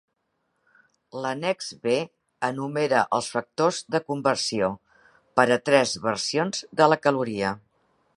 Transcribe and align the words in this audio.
L"annex 1.17 1.67
B 1.83 1.97
enumera 2.47 3.03
els 3.17 3.27
factors 3.33 3.81
de 3.97 4.01
conversió 4.07 4.71
per 5.41 5.47
a 5.57 5.59
tres 5.71 5.93
versions 6.07 6.65
de 6.81 6.89
la 6.95 6.99
caloria. 7.07 7.53